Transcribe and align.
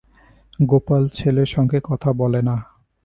গোপাল 0.59 1.03
ছেলের 1.07 1.45
সঙ্গে 1.45 1.79
কথা 1.83 2.09
বলে 2.13 2.41
না। 2.41 2.55